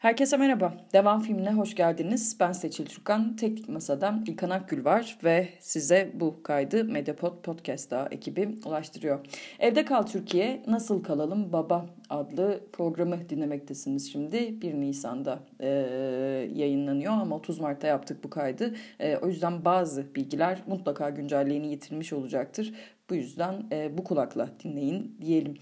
[0.00, 0.72] Herkese merhaba.
[0.92, 2.36] Devam filmine hoş geldiniz.
[2.40, 3.36] Ben Seçil Türkan.
[3.36, 9.20] Teknik Masa'dan İlkan Akgül var ve size bu kaydı Mediapod Podcast ekibi ulaştırıyor.
[9.58, 14.62] Evde Kal Türkiye, Nasıl Kalalım Baba adlı programı dinlemektesiniz şimdi.
[14.62, 15.68] 1 Nisan'da e,
[16.54, 18.74] yayınlanıyor ama 30 Mart'ta yaptık bu kaydı.
[19.00, 22.74] E, o yüzden bazı bilgiler mutlaka güncelliğini yitirmiş olacaktır.
[23.10, 25.54] Bu yüzden e, bu kulakla dinleyin diyelim.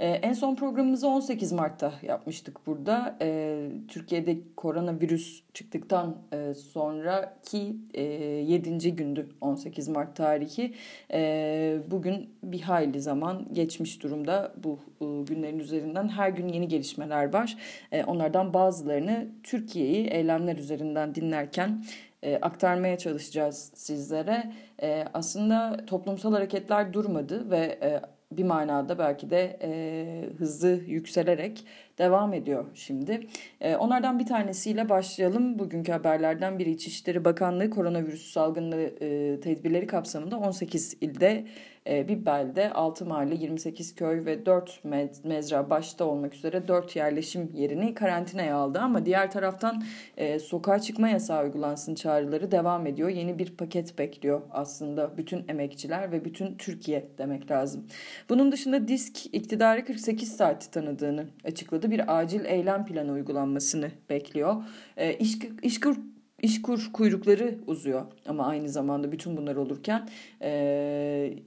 [0.00, 3.16] E, en son programımızı 18 Mart'ta yapmıştık burada.
[3.20, 8.96] E, Türkiye'de koronavirüs çıktıktan e, sonraki e, 7.
[8.96, 10.74] gündü 18 Mart tarihi.
[11.12, 16.08] E, bugün bir hayli zaman geçmiş durumda bu e, günlerin üzerinden.
[16.08, 17.56] Her gün yeni gelişmeler var.
[17.92, 21.84] E, onlardan bazılarını Türkiye'yi eylemler üzerinden dinlerken
[22.22, 24.52] e, aktarmaya çalışacağız sizlere.
[24.82, 28.00] E, aslında toplumsal hareketler durmadı ve e,
[28.32, 31.64] bir manada belki de e, hızı yükselerek
[31.98, 33.26] devam ediyor şimdi.
[33.60, 35.58] E, onlardan bir tanesiyle başlayalım.
[35.58, 41.44] Bugünkü haberlerden biri İçişleri Bakanlığı koronavirüs salgını e, tedbirleri kapsamında 18 ilde
[41.88, 44.80] e, bir belde 6 mahalle 28 köy ve 4
[45.24, 49.84] mezra başta olmak üzere 4 yerleşim yerini karantinaya aldı ama diğer taraftan
[50.16, 53.08] e, sokağa çıkma yasağı uygulansın çağrıları devam ediyor.
[53.08, 57.86] Yeni bir paket bekliyor aslında bütün emekçiler ve bütün Türkiye demek lazım.
[58.28, 61.85] Bunun dışında disk iktidarı 48 saati tanıdığını açıkladı.
[61.90, 64.56] Bir acil eylem planı uygulanmasını bekliyor.
[64.96, 65.96] E, iş, işkur
[66.42, 70.08] işkur kuyrukları uzuyor ama aynı zamanda bütün bunlar olurken
[70.42, 71.38] e,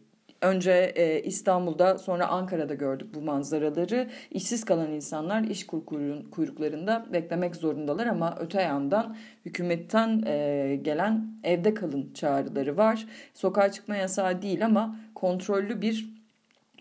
[0.41, 4.09] Önce e, İstanbul'da sonra Ankara'da gördük bu manzaraları.
[4.31, 5.67] İşsiz kalan insanlar iş
[6.31, 13.07] kuyruklarında beklemek zorundalar ama öte yandan hükümetten e, gelen evde kalın çağrıları var.
[13.33, 16.18] Sokağa çıkma yasağı değil ama kontrollü bir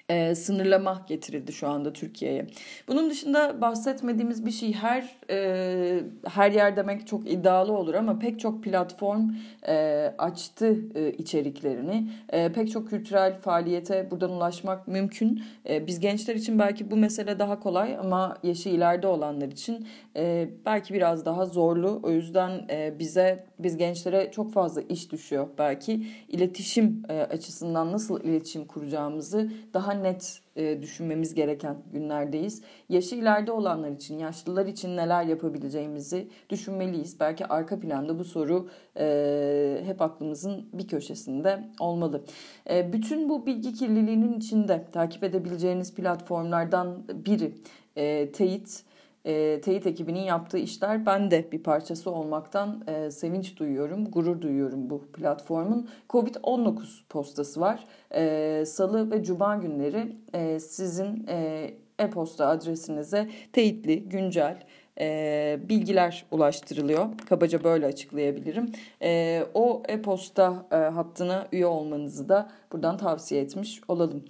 [0.08, 2.46] e, sınırlama getirildi şu anda Türkiye'ye.
[2.88, 8.40] Bunun dışında bahsetmediğimiz bir şey her e, her yer demek çok iddialı olur ama pek
[8.40, 9.30] çok platform
[9.68, 9.74] e,
[10.18, 12.10] açtı e, içeriklerini.
[12.28, 15.42] E, pek çok kültürel faaliyete buradan ulaşmak mümkün.
[15.68, 19.86] E, biz gençler için belki bu mesele daha kolay ama yaşı ileride olanlar için
[20.16, 22.00] e, belki biraz daha zorlu.
[22.02, 26.06] O yüzden e, bize biz gençlere çok fazla iş düşüyor belki.
[26.28, 32.62] iletişim e, açısından nasıl iletişim kuracağımızı daha net e, düşünmemiz gereken günlerdeyiz.
[32.88, 37.20] Yaşı ileride olanlar için, yaşlılar için neler yapabileceğimizi düşünmeliyiz.
[37.20, 42.24] Belki arka planda bu soru e, hep aklımızın bir köşesinde olmalı.
[42.70, 47.54] E, bütün bu bilgi kirliliğinin içinde takip edebileceğiniz platformlardan biri
[47.97, 48.88] e, Teyit
[49.24, 54.90] e, teyit ekibinin yaptığı işler ben de bir parçası olmaktan e, sevinç duyuyorum, gurur duyuyorum
[54.90, 55.88] bu platformun.
[56.10, 57.86] Covid-19 postası var.
[58.14, 64.62] E, Salı ve Cuma günleri e, sizin e, e-posta adresinize teyitli, güncel,
[65.00, 67.06] e, bilgiler ulaştırılıyor.
[67.28, 68.72] Kabaca böyle açıklayabilirim.
[69.02, 74.24] E, o e-posta e, hattına üye olmanızı da buradan tavsiye etmiş olalım.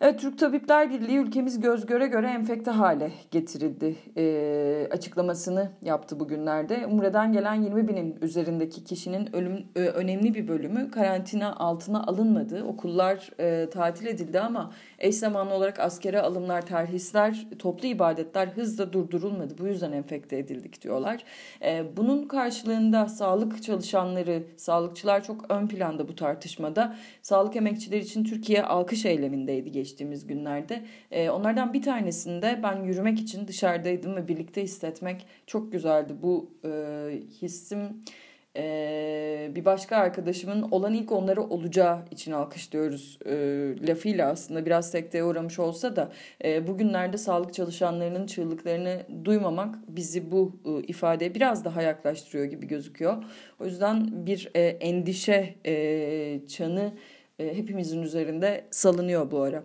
[0.00, 6.86] Evet, Türk Tabipler Birliği ülkemiz göz göre göre enfekte hale getirildi e, açıklamasını yaptı bugünlerde.
[6.86, 12.64] Umre'den gelen 20 binin üzerindeki kişinin ölüm, e, önemli bir bölümü karantina altına alınmadı.
[12.64, 19.58] Okullar e, tatil edildi ama eş zamanlı olarak askere alımlar, terhisler, toplu ibadetler hızla durdurulmadı.
[19.58, 21.24] Bu yüzden enfekte edildik diyorlar.
[21.62, 26.96] E, bunun karşılığında sağlık çalışanları, sağlıkçılar çok ön planda bu tartışmada.
[27.22, 30.84] Sağlık emekçileri için Türkiye alkış eylemindeydi geçtiğimiz günlerde.
[31.10, 36.12] E, onlardan bir tanesinde ben yürümek için dışarıdaydım ve birlikte hissetmek çok güzeldi.
[36.22, 36.70] Bu e,
[37.42, 37.78] hissim
[38.56, 43.34] e, bir başka arkadaşımın olan ilk onları olacağı için alkışlıyoruz e,
[43.88, 46.12] lafıyla aslında biraz sekteye uğramış olsa da
[46.44, 53.24] e, bugünlerde sağlık çalışanlarının çığlıklarını duymamak bizi bu e, ifadeye biraz daha yaklaştırıyor gibi gözüküyor.
[53.60, 56.92] O yüzden bir e, endişe e, çanı
[57.38, 59.62] hepimizin üzerinde salınıyor bu ara.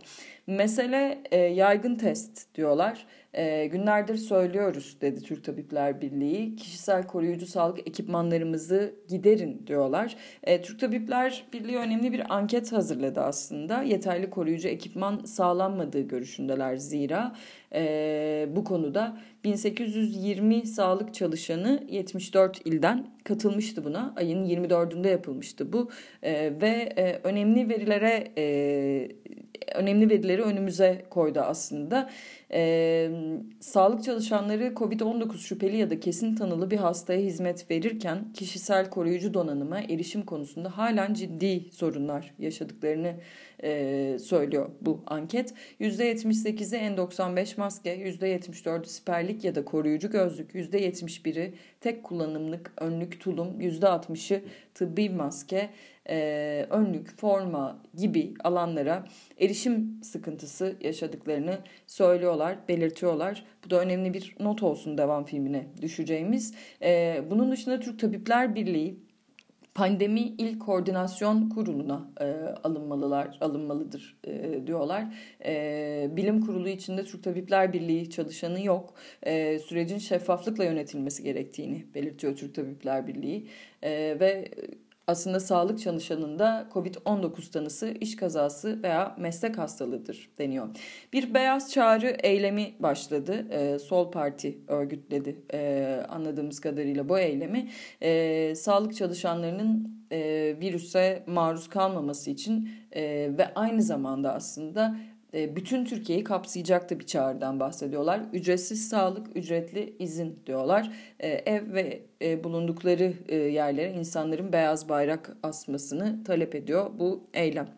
[0.48, 3.06] Mesele e, yaygın test diyorlar.
[3.34, 6.56] E, günlerdir söylüyoruz dedi Türk Tabipler Birliği.
[6.56, 10.16] Kişisel koruyucu sağlık ekipmanlarımızı giderin diyorlar.
[10.44, 13.84] E, Türk Tabipler Birliği önemli bir anket hazırladı aslında.
[13.84, 17.36] Yeterli koruyucu ekipman sağlanmadığı görüşündeler zira
[17.74, 24.13] e, bu konuda 1820 sağlık çalışanı 74 ilden katılmıştı buna.
[24.16, 25.90] Ayın 24'ünde yapılmıştı bu
[26.24, 28.44] e, ve e, önemli verilere e,
[29.74, 32.10] önemli verileri önümüze koydu aslında.
[32.54, 33.10] E,
[33.60, 39.80] sağlık çalışanları COVID-19 şüpheli ya da kesin tanılı bir hastaya hizmet verirken kişisel koruyucu donanıma
[39.80, 43.14] erişim konusunda halen ciddi sorunlar yaşadıklarını
[43.64, 45.54] e, söylüyor bu anket.
[45.81, 54.42] %78'i N95 maske, %74'ü siperlik ya da koruyucu gözlük, %71'i tek kullanımlık önlük tulum, %60'ı
[54.74, 55.69] tıbbi maske,
[56.10, 59.06] e, önlük, forma gibi alanlara
[59.40, 61.58] erişim sıkıntısı yaşadıklarını
[61.88, 63.46] söylüyorlar, belirtiyorlar.
[63.66, 66.54] Bu da önemli bir not olsun devam filmine düşeceğimiz.
[66.82, 69.00] E, bunun dışında Türk Tabipler Birliği
[69.76, 72.26] pandemi il koordinasyon kuruluna e,
[72.64, 75.06] alınmalılar alınmalıdır e, diyorlar.
[75.46, 78.94] E, bilim kurulu içinde Türk Tabipler Birliği çalışanı yok.
[79.24, 83.48] E, sürecin şeffaflıkla yönetilmesi gerektiğini belirtiyor Türk Tabipler Birliği
[83.82, 84.52] e, ve
[85.08, 90.68] aslında sağlık çalışanında COVID-19 tanısı iş kazası veya meslek hastalığıdır deniyor.
[91.14, 93.48] Bir beyaz çağrı eylemi başladı.
[93.50, 97.70] E, Sol Parti örgütledi e, anladığımız kadarıyla bu eylemi.
[98.02, 103.02] E, sağlık çalışanlarının e, virüse maruz kalmaması için e,
[103.38, 104.96] ve aynı zamanda aslında
[105.33, 108.21] bütün Türkiye'yi kapsayacak da bir çağrıdan bahsediyorlar.
[108.33, 110.91] Ücretsiz sağlık, ücretli izin diyorlar.
[111.19, 117.69] E, ev ve e, bulundukları yerlere insanların beyaz bayrak asmasını talep ediyor bu eylem.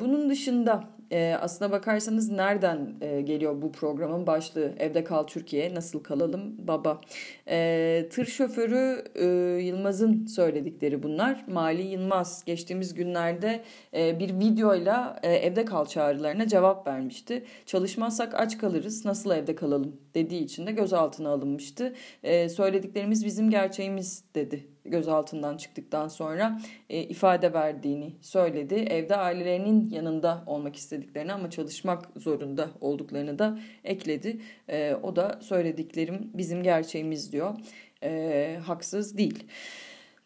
[0.00, 4.72] Bunun dışında e, aslına bakarsanız nereden e, geliyor bu programın başlığı?
[4.78, 7.00] Evde kal Türkiye, nasıl kalalım baba?
[7.48, 9.26] E, tır şoförü e,
[9.62, 11.44] Yılmaz'ın söyledikleri bunlar.
[11.48, 13.62] Mali Yılmaz geçtiğimiz günlerde
[13.94, 17.44] e, bir videoyla e, evde kal çağrılarına cevap vermişti.
[17.66, 21.92] Çalışmazsak aç kalırız, nasıl evde kalalım dediği için de gözaltına alınmıştı.
[22.22, 28.74] E, söylediklerimiz bizim gerçeğimiz dedi gözaltından çıktıktan sonra e, ifade verdiğini söyledi.
[28.74, 34.40] Evde ailelerinin yanında olmak istediklerini ama çalışmak zorunda olduklarını da ekledi.
[34.68, 37.54] E, o da söylediklerim bizim gerçeğimiz diyor.
[38.02, 39.44] E, haksız değil.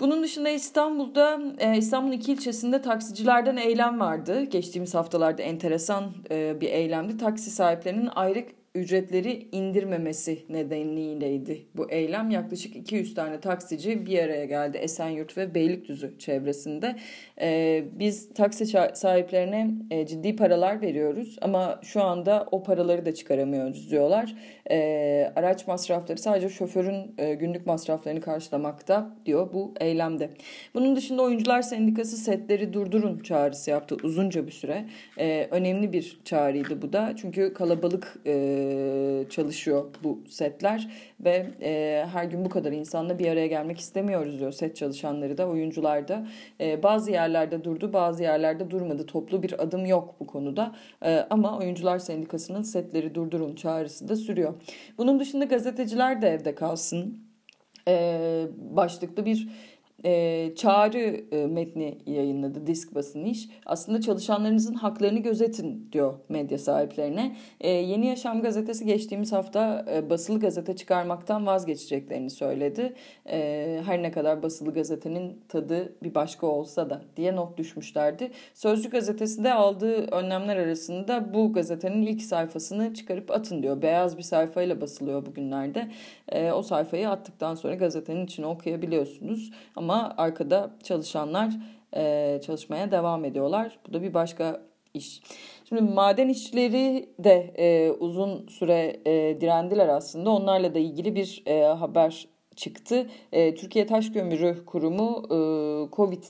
[0.01, 4.43] Bunun dışında İstanbul'da e, İstanbul'un iki ilçesinde taksicilerden eylem vardı.
[4.43, 7.17] Geçtiğimiz haftalarda enteresan e, bir eylemdi.
[7.17, 12.31] Taksi sahiplerinin ayrık ücretleri indirmemesi nedeniyleydi bu eylem.
[12.31, 16.97] Yaklaşık 200 tane taksici bir araya geldi Esenyurt ve Beylikdüzü çevresinde.
[17.41, 23.91] Ee, biz taksi sahiplerine e, ciddi paralar veriyoruz ama şu anda o paraları da çıkaramıyoruz
[23.91, 24.35] diyorlar.
[24.71, 30.31] Ee, araç masrafları sadece şoförün e, günlük masraflarını karşılamakta diyor bu eylemde.
[30.75, 34.85] Bunun dışında Oyuncular Sendikası setleri durdurun çağrısı yaptı uzunca bir süre.
[35.19, 38.66] Ee, önemli bir çağrıydı bu da çünkü kalabalık e,
[39.31, 40.91] çalışıyor bu setler
[41.21, 45.49] ve e, her gün bu kadar insanla bir araya gelmek istemiyoruz diyor set çalışanları da
[45.49, 46.27] oyuncular da.
[46.61, 50.75] E, bazı yerlerde durdu bazı yerlerde durmadı toplu bir adım yok bu konuda
[51.05, 54.55] e, ama Oyuncular Sendikası'nın setleri durdurun çağrısı da sürüyor.
[54.99, 57.19] Bunun dışında gazeteciler de evde kalsın
[57.89, 59.49] e, başlıklı bir
[60.07, 63.49] e, çağrı e, metni yayınladı disk basın iş.
[63.67, 67.37] Aslında çalışanlarınızın haklarını gözetin diyor medya sahiplerine.
[67.61, 72.95] E, Yeni Yaşam gazetesi geçtiğimiz hafta e, basılı gazete çıkarmaktan vazgeçeceklerini söyledi.
[73.29, 78.31] E, her ne kadar basılı gazetenin tadı bir başka olsa da diye not düşmüşlerdi.
[78.55, 83.83] Sözcü gazetesi de aldığı önlemler arasında bu gazetenin ilk sayfasını çıkarıp atın diyor.
[83.83, 85.89] Beyaz bir sayfayla basılıyor bugünlerde.
[86.29, 89.53] E, o sayfayı attıktan sonra gazetenin içine okuyabiliyorsunuz.
[89.77, 91.53] Ama arkada çalışanlar
[91.97, 93.79] e, çalışmaya devam ediyorlar.
[93.89, 94.61] Bu da bir başka
[94.95, 95.23] iş.
[95.69, 100.31] Şimdi maden işçileri de e, uzun süre e, direndiler aslında.
[100.31, 103.07] Onlarla da ilgili bir e, haber çıktı.
[103.33, 105.39] E, Türkiye Taş Kömürü Kurumu e,
[105.97, 106.23] Covid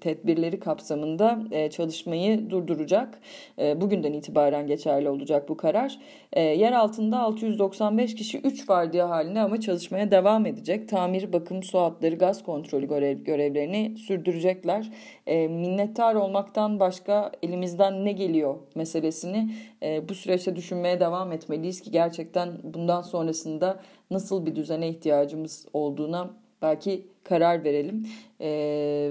[0.00, 3.20] tedbirleri kapsamında e, çalışmayı durduracak.
[3.58, 5.98] E, bugünden itibaren geçerli olacak bu karar.
[6.32, 10.88] E, yer altında 695 kişi 3 vardiya halinde ama çalışmaya devam edecek.
[10.88, 14.90] Tamir, bakım, su hatları, gaz kontrolü görev, görevlerini sürdürecekler.
[15.26, 19.50] E, minnettar olmaktan başka elimizden ne geliyor meselesini
[19.82, 26.30] e, bu süreçte düşünmeye devam etmeliyiz ki gerçekten bundan sonrasında nasıl bir düzene ihtiyacımız olduğuna
[26.62, 28.06] belki karar verelim
[28.40, 28.48] e,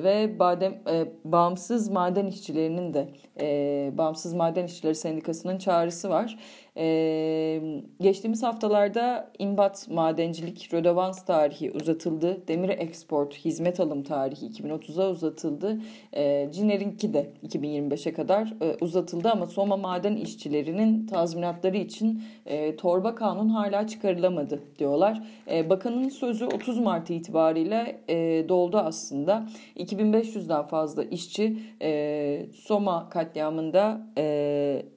[0.03, 6.39] ve badem e, bağımsız maden işçilerinin de e, bağımsız maden işçileri sendikasının çağrısı var.
[6.77, 7.61] E,
[8.01, 12.47] geçtiğimiz haftalarda imbat madencilik rödevans tarihi uzatıldı.
[12.47, 15.81] Demir export hizmet alım tarihi 2030'a uzatıldı.
[16.13, 23.15] E, Ciner'inki de 2025'e kadar e, uzatıldı ama Soma maden işçilerinin tazminatları için e, torba
[23.15, 25.23] kanun hala çıkarılamadı diyorlar.
[25.51, 29.47] E, bakanın sözü 30 Mart itibariyle e, doldu aslında.
[29.77, 34.96] 2500'den fazla işçi e, Soma katliamında e,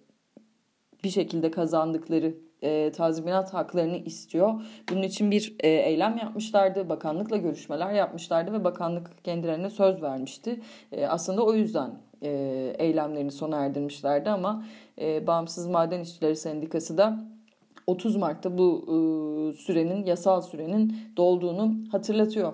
[1.05, 4.61] bir şekilde kazandıkları e, tazminat haklarını istiyor.
[4.91, 6.89] Bunun için bir e, eylem yapmışlardı.
[6.89, 10.61] Bakanlıkla görüşmeler yapmışlardı ve bakanlık kendilerine söz vermişti.
[10.93, 11.91] E, aslında o yüzden
[12.23, 12.31] e,
[12.79, 14.65] eylemlerini sona erdirmişlerdi ama
[15.01, 17.19] e, Bağımsız Maden İşçileri Sendikası da
[17.87, 18.93] 30 Mart'ta bu e,
[19.53, 22.53] sürenin yasal sürenin dolduğunu hatırlatıyor.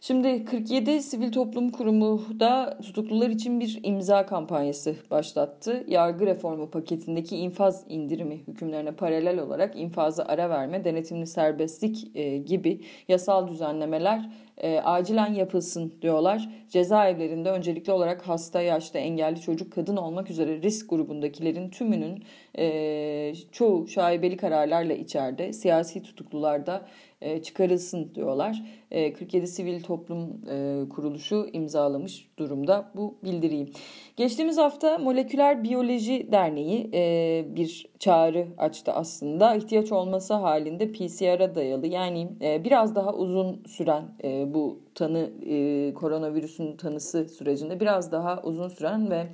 [0.00, 5.84] Şimdi 47 Sivil Toplum Kurumu da tutuklular için bir imza kampanyası başlattı.
[5.88, 12.80] Yargı reformu paketindeki infaz indirimi hükümlerine paralel olarak infaza ara verme, denetimli serbestlik e, gibi
[13.08, 16.48] yasal düzenlemeler e, acilen yapılsın diyorlar.
[16.68, 22.22] Cezaevlerinde öncelikli olarak hasta, yaşta, engelli çocuk, kadın olmak üzere risk grubundakilerin tümünün
[22.58, 26.82] e, çoğu şaibeli kararlarla içeride, siyasi tutuklularda
[27.20, 28.62] e, çıkarılsın diyorlar.
[28.90, 33.72] E, 47 Sivil Toplum e, Kuruluşu imzalamış durumda bu bildiriyi.
[34.16, 39.54] Geçtiğimiz hafta Moleküler Biyoloji Derneği e, bir çağrı açtı aslında.
[39.54, 45.94] İhtiyaç olması halinde PCR'a dayalı yani e, biraz daha uzun süren e, bu tanı e,
[45.94, 49.26] koronavirüsün tanısı sürecinde biraz daha uzun süren ve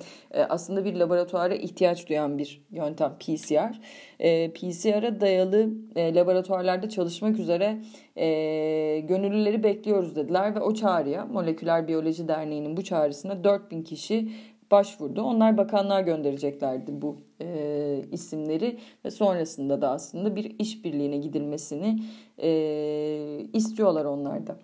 [0.49, 3.79] aslında bir laboratuvara ihtiyaç duyan bir yöntem PCR.
[4.49, 7.77] PCR'a dayalı e, laboratuvarlarda çalışmak üzere
[8.15, 14.29] e, gönüllüleri bekliyoruz dediler ve o çağrıya Moleküler Biyoloji Derneği'nin bu çağrısına 4000 kişi
[14.71, 15.21] başvurdu.
[15.21, 21.99] Onlar bakanlığa göndereceklerdi bu e, isimleri ve sonrasında da aslında bir işbirliğine gidilmesini
[22.37, 22.49] e,
[23.53, 24.57] istiyorlar onlar da.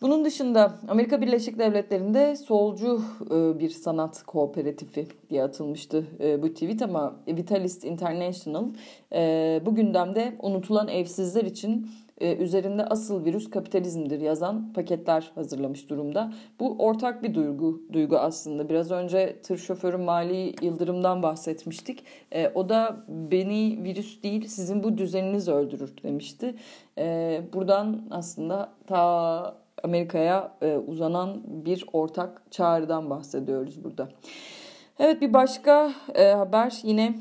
[0.00, 6.82] Bunun dışında Amerika Birleşik Devletleri'nde solcu e, bir sanat kooperatifi diye atılmıştı e, bu tweet
[6.82, 8.64] ama Vitalist International
[9.12, 16.32] e, bu gündemde unutulan evsizler için üzerinde asıl virüs kapitalizmdir yazan paketler hazırlamış durumda.
[16.60, 18.68] Bu ortak bir duygu duygu aslında.
[18.68, 22.04] Biraz önce tır şoförü Mali Yıldırım'dan bahsetmiştik.
[22.54, 26.54] o da beni virüs değil sizin bu düzeniniz öldürür demişti.
[27.52, 34.08] buradan aslında ta Amerika'ya e, uzanan bir ortak çağrıdan bahsediyoruz burada.
[34.98, 37.14] Evet bir başka e, haber yine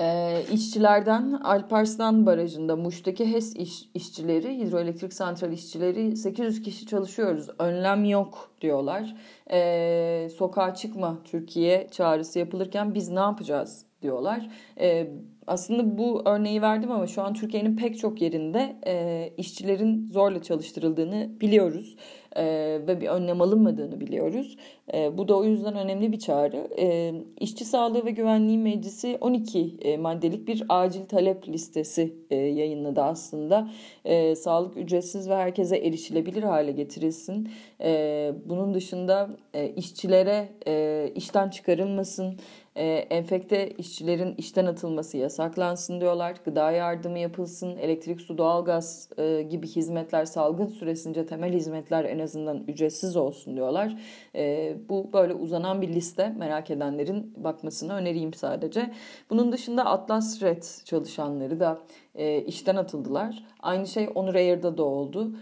[0.00, 7.48] e, işçilerden Alparslan Barajı'nda Muş'taki HES iş, işçileri, hidroelektrik santral işçileri 800 kişi çalışıyoruz.
[7.58, 9.16] Önlem yok diyorlar.
[9.50, 14.48] E, sokağa çıkma Türkiye çağrısı yapılırken biz ne yapacağız diyorlar.
[14.80, 15.10] E,
[15.46, 21.40] aslında bu örneği verdim ama şu an Türkiye'nin pek çok yerinde e, işçilerin zorla çalıştırıldığını
[21.40, 21.96] biliyoruz
[22.36, 22.44] e,
[22.86, 24.56] ve bir önlem alınmadığını biliyoruz.
[24.94, 26.68] E, bu da o yüzden önemli bir çağrı.
[26.78, 33.02] E, İşçi Sağlığı ve Güvenliği Meclisi 12 e, maddelik bir acil talep listesi e, yayınladı
[33.02, 33.68] aslında.
[34.04, 37.48] E, sağlık ücretsiz ve herkese erişilebilir hale getirilsin.
[37.80, 42.36] E, bunun dışında e, işçilere e, işten çıkarılmasın
[42.76, 46.34] e, enfekte işçilerin işten atılması yasaklansın diyorlar.
[46.44, 52.64] Gıda yardımı yapılsın, elektrik, su, doğalgaz e, gibi hizmetler salgın süresince temel hizmetler en azından
[52.68, 53.96] ücretsiz olsun diyorlar.
[54.34, 58.90] E, bu böyle uzanan bir liste merak edenlerin bakmasını önereyim sadece.
[59.30, 61.78] Bunun dışında Atlas Red çalışanları da
[62.14, 63.44] e, işten atıldılar.
[63.60, 65.36] Aynı şey Onur Air'da da oldu.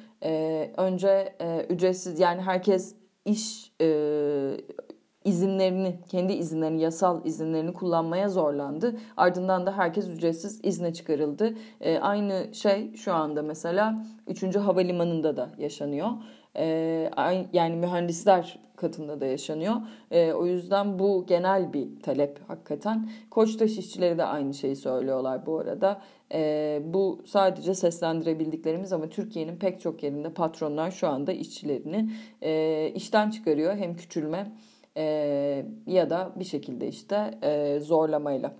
[0.76, 1.34] Önce
[1.68, 3.72] ücretsiz yani herkes iş
[5.24, 8.96] izinlerini, kendi izinlerini, yasal izinlerini kullanmaya zorlandı.
[9.16, 11.54] Ardından da herkes ücretsiz izne çıkarıldı.
[11.80, 14.56] E, aynı şey şu anda mesela 3.
[14.56, 16.08] Havalimanı'nda da yaşanıyor.
[16.56, 16.64] E,
[17.52, 19.74] yani mühendisler katında da yaşanıyor.
[20.10, 23.10] E, o yüzden bu genel bir talep hakikaten.
[23.30, 26.00] Koçtaş işçileri de aynı şeyi söylüyorlar bu arada.
[26.32, 32.10] E, bu sadece seslendirebildiklerimiz ama Türkiye'nin pek çok yerinde patronlar şu anda işçilerini
[32.42, 33.76] e, işten çıkarıyor.
[33.76, 34.52] Hem küçülme
[34.96, 38.52] e, ya da bir şekilde işte e, zorlamayla.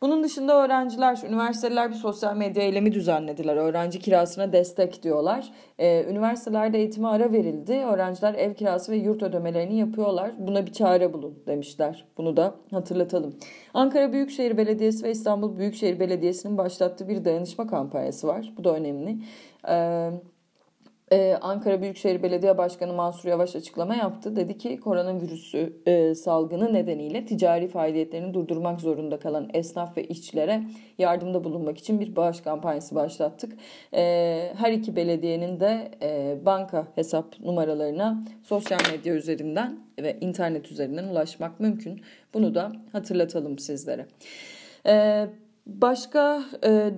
[0.00, 3.56] Bunun dışında öğrenciler, üniversiteler bir sosyal medya eylemi düzenlediler.
[3.56, 5.52] Öğrenci kirasına destek diyorlar.
[5.78, 7.72] E, üniversitelerde eğitime ara verildi.
[7.72, 10.30] Öğrenciler ev kirası ve yurt ödemelerini yapıyorlar.
[10.38, 12.04] Buna bir çare bulun demişler.
[12.18, 13.34] Bunu da hatırlatalım.
[13.74, 18.52] Ankara Büyükşehir Belediyesi ve İstanbul Büyükşehir Belediyesi'nin başlattığı bir dayanışma kampanyası var.
[18.56, 19.16] Bu da önemli.
[19.64, 20.35] Evet
[21.12, 24.36] ee, Ankara Büyükşehir Belediye Başkanı Mansur Yavaş açıklama yaptı.
[24.36, 30.62] Dedi ki koronavirüsü e, salgını nedeniyle ticari faaliyetlerini durdurmak zorunda kalan esnaf ve işçilere
[30.98, 33.52] yardımda bulunmak için bir bağış kampanyası başlattık.
[33.94, 34.02] E,
[34.56, 41.60] her iki belediyenin de e, banka hesap numaralarına sosyal medya üzerinden ve internet üzerinden ulaşmak
[41.60, 42.00] mümkün.
[42.34, 44.06] Bunu da hatırlatalım sizlere.
[44.84, 45.45] Evet.
[45.66, 46.90] Başka e,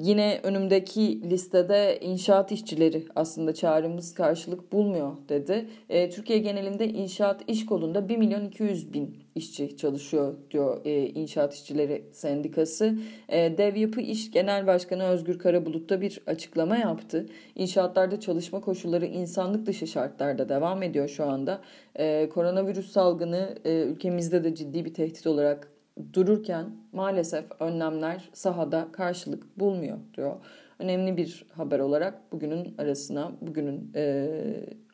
[0.00, 5.68] yine önümdeki listede inşaat işçileri aslında çağrımız karşılık bulmuyor dedi.
[5.88, 11.54] E, Türkiye genelinde inşaat iş kolunda 1 milyon 200 bin işçi çalışıyor diyor e, İnşaat
[11.54, 12.98] İşçileri Sendikası.
[13.28, 17.26] E, Dev Yapı İş Genel Başkanı Özgür Karabulut da bir açıklama yaptı.
[17.54, 21.60] İnşaatlarda çalışma koşulları insanlık dışı şartlarda devam ediyor şu anda.
[21.94, 25.77] E, koronavirüs salgını e, ülkemizde de ciddi bir tehdit olarak
[26.12, 30.36] dururken maalesef önlemler sahada karşılık bulmuyor diyor.
[30.78, 33.92] Önemli bir haber olarak bugünün arasına, bugünün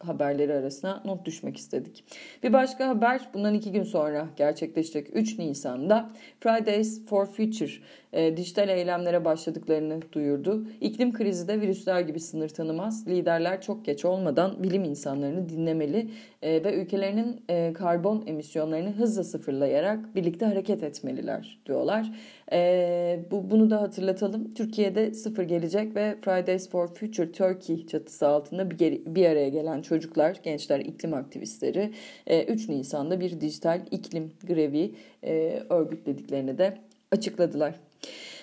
[0.09, 2.05] haberleri arasına not düşmek istedik.
[2.43, 7.73] Bir başka haber bundan iki gün sonra gerçekleşecek 3 Nisan'da Fridays for Future
[8.13, 10.67] e, dijital eylemlere başladıklarını duyurdu.
[10.81, 13.09] İklim krizi de virüsler gibi sınır tanımaz.
[13.09, 16.11] Liderler çok geç olmadan bilim insanlarını dinlemeli
[16.43, 22.13] e, ve ülkelerinin e, karbon emisyonlarını hızla sıfırlayarak birlikte hareket etmeliler diyorlar.
[22.53, 24.55] E, bu Bunu da hatırlatalım.
[24.55, 29.94] Türkiye'de sıfır gelecek ve Fridays for Future Turkey çatısı altında bir, bir araya gelen çocuklar,
[30.45, 31.93] gençler, iklim aktivistleri
[32.49, 36.79] 3 e, Nisan'da bir dijital iklim grevi e, örgütlediklerini de
[37.13, 37.75] açıkladılar.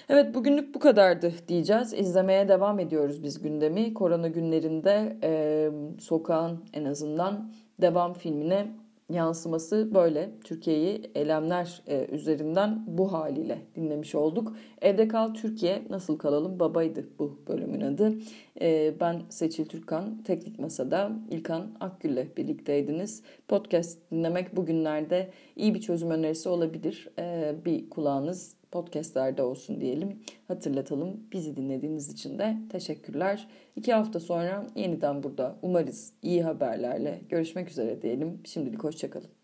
[0.09, 1.93] Evet bugünlük bu kadardı diyeceğiz.
[1.93, 3.93] İzlemeye devam ediyoruz biz gündemi.
[3.93, 8.67] Korona günlerinde e, sokağın en azından devam filmine
[9.11, 10.31] yansıması böyle.
[10.43, 14.55] Türkiye'yi eylemler e, üzerinden bu haliyle dinlemiş olduk.
[14.81, 18.13] Evde Kal Türkiye Nasıl Kalalım Babaydı bu bölümün adı.
[18.61, 23.23] E, ben Seçil Türkan, Teknik Masa'da İlkan Akgül'le birlikteydiniz.
[23.47, 27.09] Podcast dinlemek bugünlerde iyi bir çözüm önerisi olabilir.
[27.19, 30.19] E, bir kulağınız podcastlerde olsun diyelim.
[30.47, 31.19] Hatırlatalım.
[31.31, 33.47] Bizi dinlediğiniz için de teşekkürler.
[33.75, 38.41] İki hafta sonra yeniden burada umarız iyi haberlerle görüşmek üzere diyelim.
[38.45, 39.40] Şimdilik hoşçakalın.